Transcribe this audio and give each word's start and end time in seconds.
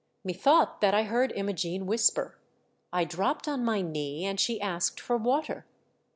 Methought 0.23 0.81
that 0.81 0.95
I 0.95 1.03
heard 1.03 1.31
Imogene 1.33 1.85
whisper; 1.85 2.39
I 2.91 3.03
dropped 3.03 3.47
on 3.47 3.63
my 3.63 3.81
knee, 3.83 4.25
and 4.25 4.39
she 4.39 4.59
asked 4.59 4.99
for 4.99 5.15
water. 5.15 5.67